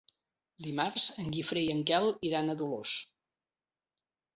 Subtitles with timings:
[0.67, 2.99] Dimarts en Guifré i en Quel iran a Dolors.